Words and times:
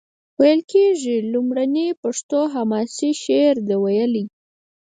ویل 0.39 0.61
کیږي 0.71 1.15
لومړنی 1.31 1.87
پښتو 2.03 2.39
حماسي 2.53 3.11
شعر 3.23 3.55
ده 3.67 3.75
ویلی. 3.83 4.23